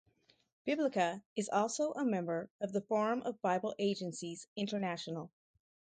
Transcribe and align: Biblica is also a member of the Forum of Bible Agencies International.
Biblica 0.65 1.21
is 1.35 1.47
also 1.49 1.91
a 1.91 2.03
member 2.03 2.49
of 2.59 2.73
the 2.73 2.81
Forum 2.81 3.21
of 3.21 3.39
Bible 3.43 3.75
Agencies 3.77 4.47
International. 4.55 5.29